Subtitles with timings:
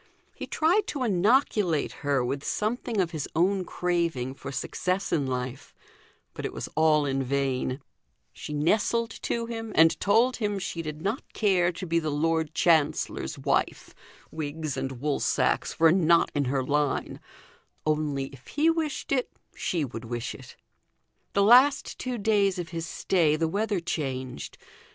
[0.33, 5.75] He tried to inoculate her with something of his own craving for success in life;
[6.33, 7.79] but it was all in vain:
[8.33, 12.55] she nestled to him, and told him she did not care to be the Lord
[12.55, 13.93] Chancellor's wife
[14.31, 17.19] wigs and wool sacks were not in her line;
[17.85, 20.55] only if he wished it, she would wish it.
[21.33, 24.57] The last two days of his stay the weather changed.